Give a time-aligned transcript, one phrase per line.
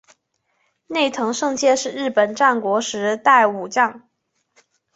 [0.87, 4.09] 内藤胜介是日本战国时代武将。